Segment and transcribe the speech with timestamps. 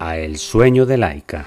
[0.00, 1.44] a El sueño de Laika.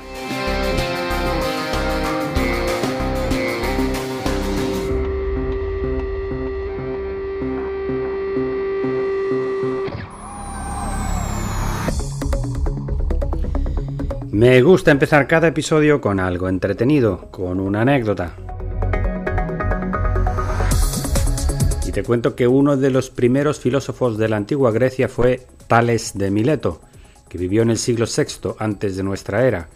[14.32, 18.36] Me gusta empezar cada episodio con algo entretenido, con una anécdota.
[21.88, 26.12] Y te cuento que uno de los primeros filósofos de la antigua Grecia fue Tales
[26.16, 26.82] de Mileto,
[27.34, 29.68] que vivió en el siglo VI antes de nuestra era,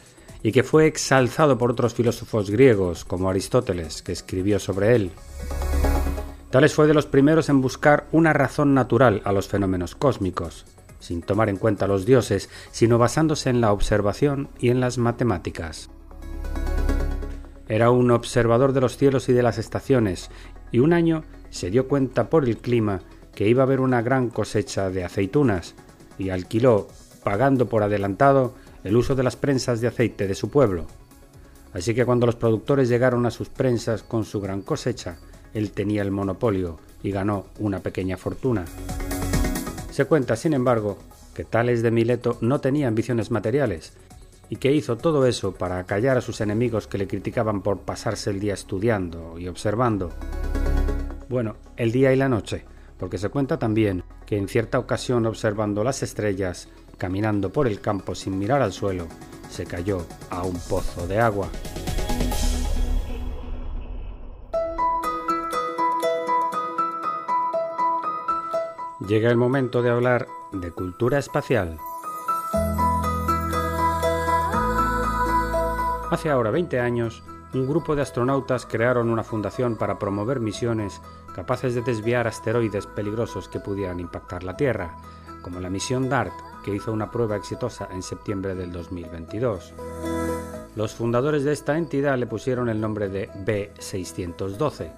[0.44, 5.10] y que fue exalzado por otros filósofos griegos como Aristóteles, que escribió sobre él.
[6.52, 10.68] Tales fue de los primeros en buscar una razón natural a los fenómenos cósmicos,
[11.00, 15.90] sin tomar en cuenta los dioses, sino basándose en la observación y en las matemáticas.
[17.68, 20.30] Era un observador de los cielos y de las estaciones,
[20.72, 23.02] y un año se dio cuenta por el clima
[23.34, 25.74] que iba a haber una gran cosecha de aceitunas,
[26.20, 26.88] y alquiló
[27.28, 28.54] pagando por adelantado
[28.86, 30.86] el uso de las prensas de aceite de su pueblo.
[31.74, 35.18] Así que cuando los productores llegaron a sus prensas con su gran cosecha,
[35.54, 38.64] él tenía el monopolio y ganó una pequeña fortuna.
[39.92, 41.00] Se cuenta, sin embargo,
[41.34, 43.92] que Tales de Mileto no tenía ambiciones materiales
[44.50, 48.30] y que hizo todo eso para acallar a sus enemigos que le criticaban por pasarse
[48.30, 50.12] el día estudiando y observando.
[51.28, 52.64] Bueno, el día y la noche,
[52.98, 58.16] porque se cuenta también que en cierta ocasión observando las estrellas caminando por el campo
[58.16, 59.08] sin mirar al suelo,
[59.50, 61.48] se cayó a un pozo de agua.
[69.08, 71.78] Llega el momento de hablar de cultura espacial.
[76.12, 81.02] Hace ahora 20 años, un grupo de astronautas crearon una fundación para promover misiones
[81.34, 84.96] capaces de desviar asteroides peligrosos que pudieran impactar la Tierra,
[85.48, 86.34] como la misión DART,
[86.66, 89.74] que hizo una prueba exitosa en septiembre del 2022.
[90.76, 94.92] Los fundadores de esta entidad le pusieron el nombre de B612,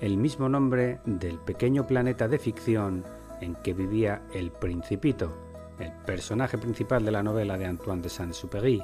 [0.00, 3.04] el mismo nombre del pequeño planeta de ficción
[3.40, 5.36] en que vivía el Principito,
[5.80, 8.80] el personaje principal de la novela de Antoine de Saint-Exupéry.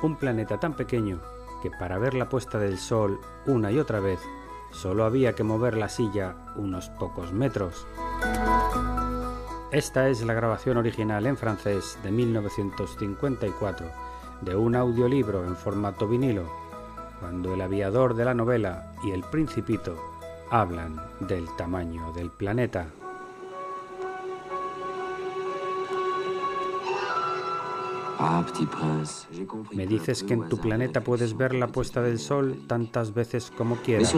[0.00, 1.20] Un planeta tan pequeño
[1.60, 4.20] que para ver la puesta del sol una y otra vez
[4.70, 7.84] solo había que mover la silla unos pocos metros.
[9.76, 13.86] Esta es la grabación original en francés de 1954
[14.40, 16.50] de un audiolibro en formato vinilo,
[17.20, 19.94] cuando el aviador de la novela y el principito
[20.50, 22.86] hablan del tamaño del planeta.
[29.72, 33.76] Me dices que en tu planeta puedes ver la puesta del sol tantas veces como
[33.76, 34.08] quieras.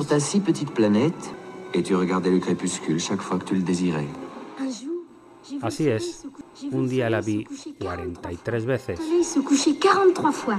[5.62, 6.26] Así es,
[6.72, 7.46] un día la vi
[7.80, 9.00] 43 veces.
[9.22, 10.58] se couchait 43 fois.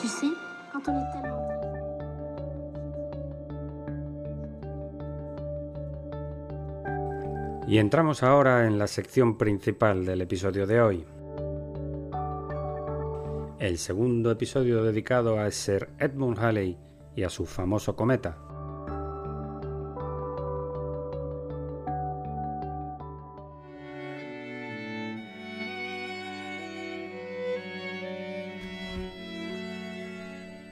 [0.00, 0.32] Tu sais,
[0.72, 1.34] quand on est tellement...
[7.66, 11.04] Y entramos ahora en la sección principal del episodio de hoy.
[13.58, 16.76] El segundo episodio dedicado a Sir Edmund Halley
[17.16, 18.43] y a su famoso cometa.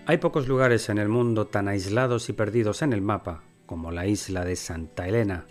[0.04, 4.04] Hay pocos lugares en el mundo tan aislados y perdidos en el mapa como la
[4.08, 5.46] isla de Santa Elena,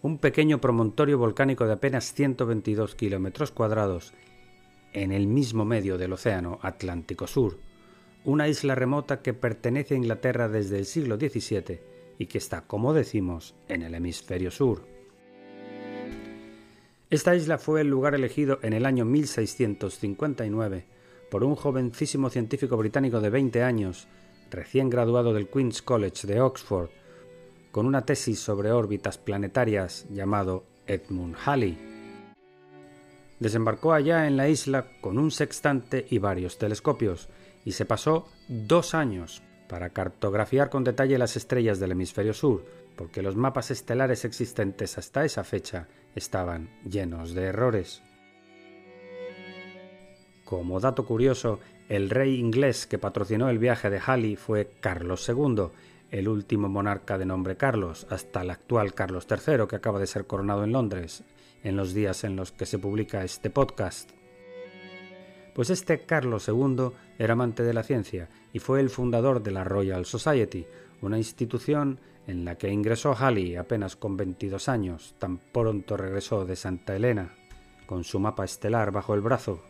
[0.00, 4.14] un pequeño promontorio volcánico de apenas 122 kilómetros cuadrados
[4.94, 7.58] en el mismo medio del Océano Atlántico Sur,
[8.24, 11.78] una isla remota que pertenece a Inglaterra desde el siglo XVII
[12.18, 14.88] y que está, como decimos, en el hemisferio sur.
[17.10, 20.95] Esta isla fue el lugar elegido en el año 1659
[21.30, 24.06] por un jovencísimo científico británico de 20 años,
[24.50, 26.90] recién graduado del Queen's College de Oxford,
[27.72, 31.78] con una tesis sobre órbitas planetarias llamado Edmund Halley.
[33.38, 37.28] Desembarcó allá en la isla con un sextante y varios telescopios,
[37.64, 42.64] y se pasó dos años para cartografiar con detalle las estrellas del hemisferio sur,
[42.96, 48.02] porque los mapas estelares existentes hasta esa fecha estaban llenos de errores.
[50.46, 51.58] Como dato curioso,
[51.88, 55.70] el rey inglés que patrocinó el viaje de Halley fue Carlos II,
[56.12, 60.28] el último monarca de nombre Carlos, hasta el actual Carlos III, que acaba de ser
[60.28, 61.24] coronado en Londres,
[61.64, 64.12] en los días en los que se publica este podcast.
[65.52, 69.64] Pues este Carlos II era amante de la ciencia y fue el fundador de la
[69.64, 70.64] Royal Society,
[71.02, 76.54] una institución en la que ingresó Halley apenas con 22 años, tan pronto regresó de
[76.54, 77.34] Santa Elena,
[77.86, 79.60] con su mapa estelar bajo el brazo.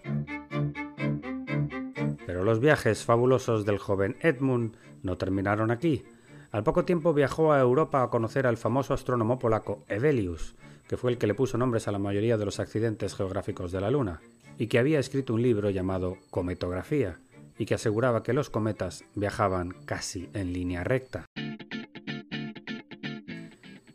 [2.47, 6.05] Los viajes fabulosos del joven Edmund no terminaron aquí.
[6.53, 10.55] Al poco tiempo viajó a Europa a conocer al famoso astrónomo polaco Evelius,
[10.87, 13.81] que fue el que le puso nombres a la mayoría de los accidentes geográficos de
[13.81, 14.21] la Luna,
[14.59, 17.19] y que había escrito un libro llamado Cometografía,
[17.59, 21.25] y que aseguraba que los cometas viajaban casi en línea recta.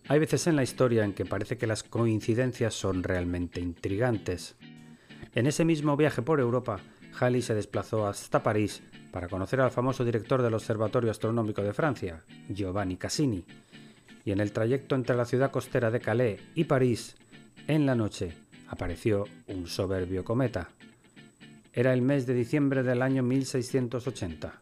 [0.09, 4.57] Hay veces en la historia en que parece que las coincidencias son realmente intrigantes.
[5.35, 6.81] En ese mismo viaje por Europa,
[7.19, 12.23] Halley se desplazó hasta París para conocer al famoso director del Observatorio Astronómico de Francia,
[12.49, 13.45] Giovanni Cassini,
[14.23, 17.15] y en el trayecto entre la ciudad costera de Calais y París,
[17.67, 18.33] en la noche,
[18.67, 20.69] apareció un soberbio cometa.
[21.73, 24.61] Era el mes de diciembre del año 1680.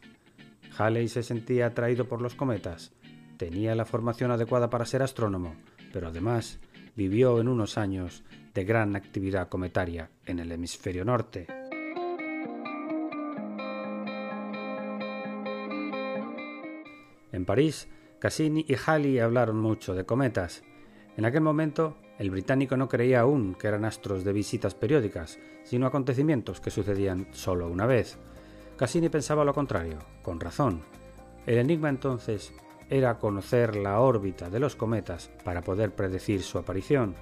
[0.78, 2.92] Halley se sentía atraído por los cometas,
[3.38, 5.56] tenía la formación adecuada para ser astrónomo,
[5.92, 6.60] pero además
[6.96, 8.24] vivió en unos años
[8.54, 11.59] de gran actividad cometaria en el hemisferio norte.
[17.40, 17.88] En París,
[18.20, 20.62] Cassini y Halley hablaron mucho de cometas.
[21.16, 25.88] En aquel momento, el británico no creía aún que eran astros de visitas periódicas, sino
[25.88, 28.18] acontecimientos que sucedían solo una vez.
[28.76, 30.82] Cassini pensaba lo contrario, con razón.
[31.46, 32.52] El enigma entonces
[32.90, 37.16] era conocer la órbita de los cometas para poder predecir su aparición.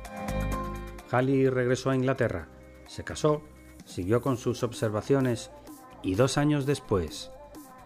[1.11, 2.47] Halley regresó a Inglaterra,
[2.87, 3.43] se casó,
[3.85, 5.51] siguió con sus observaciones
[6.01, 7.29] y dos años después,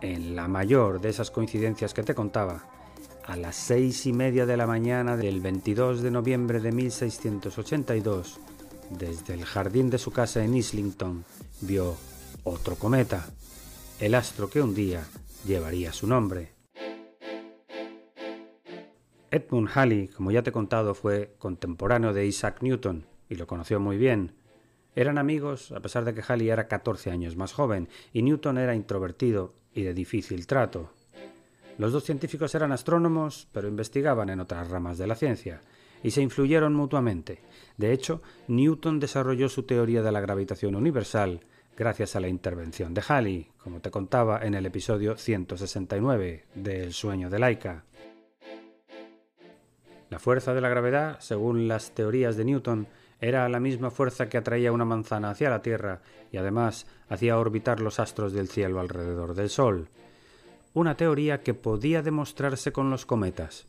[0.01, 2.63] en la mayor de esas coincidencias que te contaba,
[3.25, 8.39] a las seis y media de la mañana del 22 de noviembre de 1682,
[8.89, 11.23] desde el jardín de su casa en Islington,
[11.61, 11.95] vio
[12.43, 13.29] otro cometa,
[13.99, 15.05] el astro que un día
[15.45, 16.51] llevaría su nombre.
[19.29, 23.79] Edmund Halley, como ya te he contado, fue contemporáneo de Isaac Newton y lo conoció
[23.79, 24.33] muy bien.
[24.93, 28.75] Eran amigos a pesar de que Halley era 14 años más joven y Newton era
[28.75, 30.91] introvertido y de difícil trato.
[31.77, 35.61] Los dos científicos eran astrónomos, pero investigaban en otras ramas de la ciencia,
[36.03, 37.39] y se influyeron mutuamente.
[37.77, 41.41] De hecho, Newton desarrolló su teoría de la gravitación universal
[41.77, 46.93] gracias a la intervención de Halley, como te contaba en el episodio 169 de El
[46.93, 47.85] sueño de Laika.
[50.09, 52.87] La fuerza de la gravedad, según las teorías de Newton,
[53.21, 56.01] era la misma fuerza que atraía una manzana hacia la Tierra
[56.31, 59.89] y además hacía orbitar los astros del cielo alrededor del Sol.
[60.73, 63.67] Una teoría que podía demostrarse con los cometas.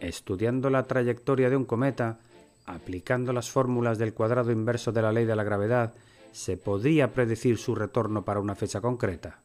[0.00, 2.18] Estudiando la trayectoria de un cometa,
[2.66, 5.94] aplicando las fórmulas del cuadrado inverso de la ley de la gravedad,
[6.32, 9.38] se podía predecir su retorno para una fecha concreta.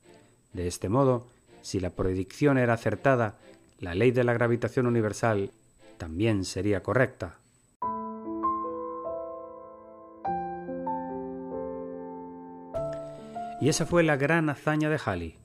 [0.51, 1.27] De este modo,
[1.61, 3.37] si la predicción era acertada,
[3.79, 5.51] la ley de la gravitación universal
[5.97, 7.38] también sería correcta.
[13.61, 15.35] Y esa fue la gran hazaña de Halley.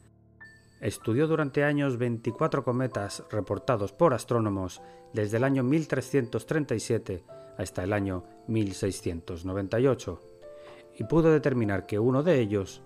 [0.81, 7.25] Estudió durante años 24 cometas reportados por astrónomos desde el año 1337
[7.59, 10.21] hasta el año 1698
[10.99, 12.83] y pudo determinar que uno de ellos,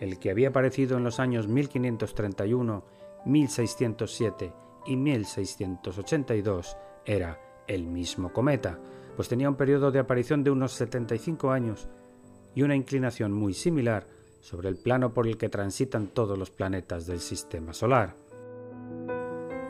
[0.00, 2.84] el que había aparecido en los años 1531,
[3.26, 4.52] 1607
[4.86, 8.78] y 1682 era el mismo cometa,
[9.16, 11.88] pues tenía un periodo de aparición de unos 75 años
[12.54, 14.06] y una inclinación muy similar
[14.46, 18.14] sobre el plano por el que transitan todos los planetas del Sistema Solar.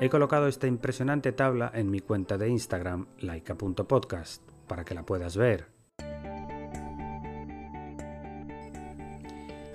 [0.02, 5.34] He colocado esta impresionante tabla en mi cuenta de Instagram, laika.podcast, para que la puedas
[5.38, 5.68] ver.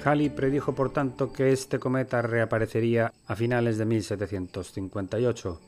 [0.06, 5.60] Halley predijo por tanto que este cometa reaparecería a finales de 1758.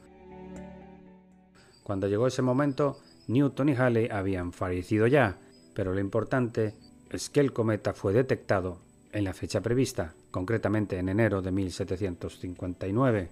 [1.82, 5.40] Cuando llegó ese momento, Newton y Halley habían fallecido ya,
[5.74, 6.76] pero lo importante
[7.10, 13.30] es que el cometa fue detectado en la fecha prevista, concretamente en enero de 1759.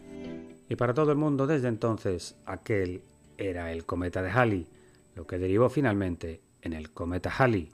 [0.69, 3.01] Y para todo el mundo desde entonces, aquel
[3.37, 4.67] era el cometa de Halley,
[5.15, 7.69] lo que derivó finalmente en el cometa Halley.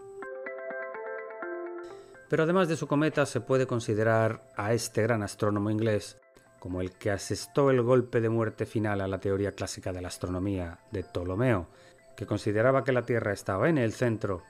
[2.29, 6.17] Pero además de su cometa se puede considerar a este gran astrónomo inglés
[6.59, 10.07] como el que asestó el golpe de muerte final a la teoría clásica de la
[10.07, 11.67] astronomía de Ptolomeo,
[12.15, 14.41] que consideraba que la Tierra estaba en el centro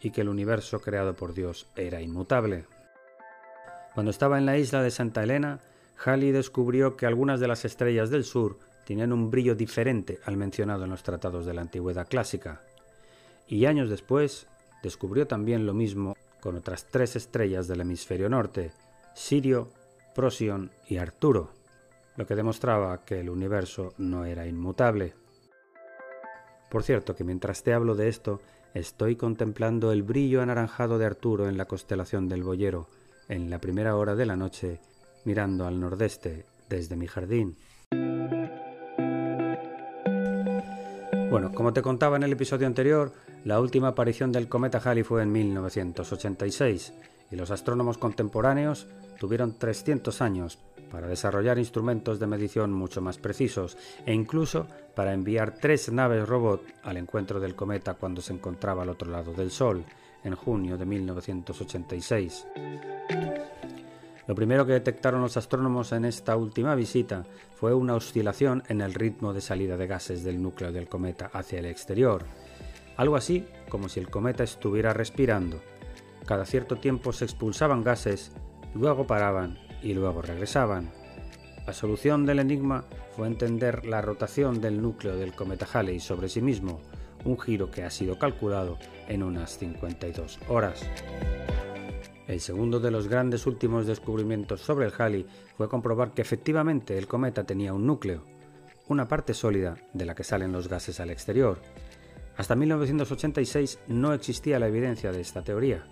[0.00, 2.66] y que el universo creado por Dios era inmutable.
[3.94, 5.60] Cuando estaba en la isla de Santa Elena,
[6.04, 10.84] Halley descubrió que algunas de las estrellas del sur tenían un brillo diferente al mencionado
[10.84, 12.60] en los tratados de la antigüedad clásica.
[13.46, 14.48] Y años después
[14.82, 18.72] descubrió también lo mismo con otras tres estrellas del hemisferio norte,
[19.14, 19.70] Sirio,
[20.14, 21.50] Procyon y Arturo,
[22.16, 25.14] lo que demostraba que el universo no era inmutable.
[26.68, 28.40] Por cierto que mientras te hablo de esto,
[28.74, 32.88] estoy contemplando el brillo anaranjado de Arturo en la constelación del Boyero,
[33.28, 34.80] en la primera hora de la noche,
[35.24, 37.56] mirando al nordeste desde mi jardín.
[41.30, 43.12] Bueno, como te contaba en el episodio anterior,
[43.44, 46.92] la última aparición del cometa Halley fue en 1986
[47.30, 48.86] y los astrónomos contemporáneos
[49.18, 50.58] tuvieron 300 años
[50.90, 53.76] para desarrollar instrumentos de medición mucho más precisos
[54.06, 58.90] e incluso para enviar tres naves robot al encuentro del cometa cuando se encontraba al
[58.90, 59.84] otro lado del Sol,
[60.24, 62.46] en junio de 1986.
[64.26, 68.94] Lo primero que detectaron los astrónomos en esta última visita fue una oscilación en el
[68.94, 72.24] ritmo de salida de gases del núcleo del cometa hacia el exterior,
[72.96, 75.60] algo así como si el cometa estuviera respirando.
[76.26, 78.32] Cada cierto tiempo se expulsaban gases,
[78.74, 80.90] luego paraban y luego regresaban.
[81.66, 82.84] La solución del enigma
[83.16, 86.80] fue entender la rotación del núcleo del cometa Halley sobre sí mismo,
[87.24, 88.78] un giro que ha sido calculado
[89.08, 90.82] en unas 52 horas.
[92.26, 95.26] El segundo de los grandes últimos descubrimientos sobre el Halley
[95.56, 98.24] fue comprobar que efectivamente el cometa tenía un núcleo,
[98.88, 101.60] una parte sólida de la que salen los gases al exterior.
[102.36, 105.84] Hasta 1986 no existía la evidencia de esta teoría,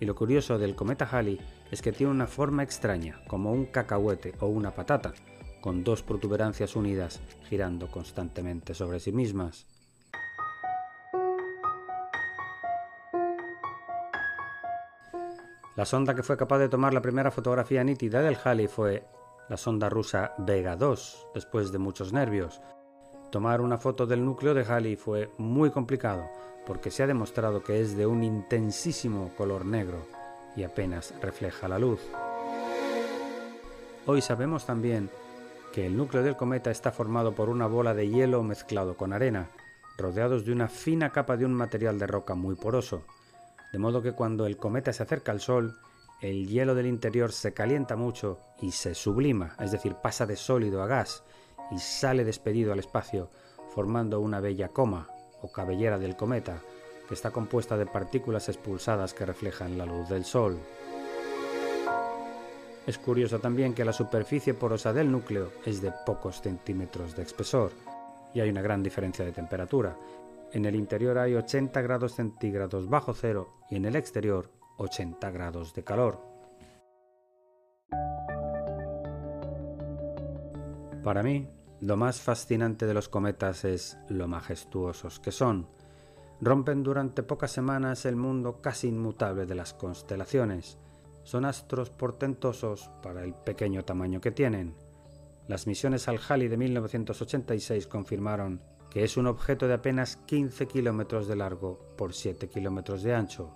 [0.00, 1.38] y lo curioso del cometa Halley
[1.70, 5.12] es que tiene una forma extraña, como un cacahuete o una patata,
[5.60, 9.66] con dos protuberancias unidas girando constantemente sobre sí mismas.
[15.76, 19.04] La sonda que fue capaz de tomar la primera fotografía nítida del Halley fue
[19.48, 22.60] la sonda rusa Vega 2, después de muchos nervios.
[23.32, 26.26] Tomar una foto del núcleo de Halley fue muy complicado,
[26.64, 30.06] porque se ha demostrado que es de un intensísimo color negro
[30.54, 32.00] y apenas refleja la luz.
[34.06, 35.10] Hoy sabemos también
[35.72, 39.48] que el núcleo del cometa está formado por una bola de hielo mezclado con arena,
[39.98, 43.02] rodeados de una fina capa de un material de roca muy poroso
[43.74, 45.76] de modo que cuando el cometa se acerca al Sol,
[46.20, 50.80] el hielo del interior se calienta mucho y se sublima, es decir, pasa de sólido
[50.80, 51.24] a gas
[51.72, 53.30] y sale despedido al espacio,
[53.74, 55.08] formando una bella coma
[55.42, 56.62] o cabellera del cometa,
[57.08, 60.56] que está compuesta de partículas expulsadas que reflejan la luz del Sol.
[62.86, 67.72] Es curioso también que la superficie porosa del núcleo es de pocos centímetros de espesor
[68.34, 69.96] y hay una gran diferencia de temperatura,
[70.54, 75.74] en el interior hay 80 grados centígrados bajo cero y en el exterior 80 grados
[75.74, 76.20] de calor.
[81.02, 85.66] Para mí, lo más fascinante de los cometas es lo majestuosos que son.
[86.40, 90.78] Rompen durante pocas semanas el mundo casi inmutable de las constelaciones.
[91.24, 94.76] Son astros portentosos para el pequeño tamaño que tienen.
[95.48, 98.62] Las misiones al Halley de 1986 confirmaron
[98.94, 103.50] que es un objeto de apenas 15 kilómetros de largo por 7 kilómetros de ancho,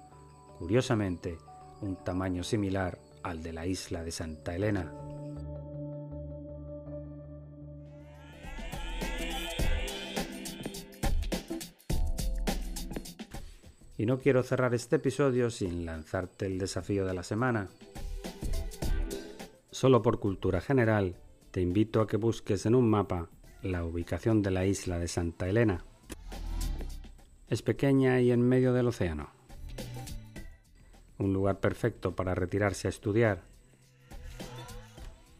[0.58, 1.38] curiosamente
[1.80, 4.92] un tamaño similar al de la isla de Santa Elena.
[13.96, 17.68] Y no quiero cerrar este episodio sin lanzarte el desafío de la semana.
[19.70, 21.14] Solo por cultura general,
[21.52, 23.28] te invito a que busques en un mapa
[23.62, 25.84] la ubicación de la isla de Santa Elena.
[27.48, 29.30] Es pequeña y en medio del océano.
[31.18, 33.42] Un lugar perfecto para retirarse a estudiar.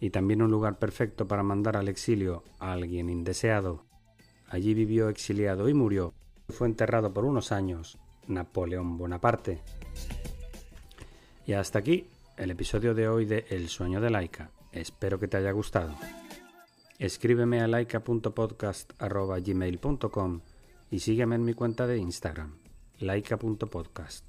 [0.00, 3.84] Y también un lugar perfecto para mandar al exilio a alguien indeseado.
[4.48, 6.14] Allí vivió exiliado y murió.
[6.48, 9.60] Fue enterrado por unos años Napoleón Bonaparte.
[11.46, 12.06] Y hasta aquí
[12.37, 14.50] el episodio de hoy de El sueño de Laika.
[14.72, 15.94] Espero que te haya gustado.
[16.99, 20.40] Escríbeme a laika.podcast.gmail.com
[20.90, 22.59] y sígueme en mi cuenta de Instagram,
[22.99, 24.28] laika.podcast.